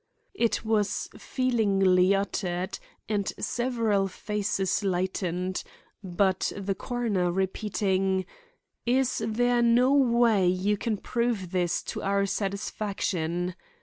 It 0.33 0.65
was 0.65 1.07
feelingly 1.15 2.15
uttered, 2.15 2.79
and 3.07 3.31
several 3.37 4.07
faces 4.07 4.83
lightened; 4.83 5.63
but 6.03 6.51
the 6.57 6.73
coroner 6.73 7.31
repeating: 7.31 8.25
"Is 8.83 9.21
there 9.23 9.61
no 9.61 9.93
way 9.93 10.47
you 10.47 10.75
can 10.75 10.97
prove 10.97 11.51
this 11.51 11.83
to 11.83 12.01
our 12.01 12.25
satisfaction?" 12.25 13.53